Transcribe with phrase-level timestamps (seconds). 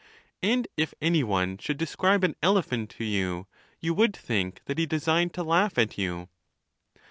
[0.41, 3.45] 241 and if any one should desoi'ibe an elephant to you,
[3.79, 6.27] you would think that he designed to laugh at you.